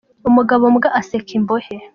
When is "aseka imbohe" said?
0.99-1.75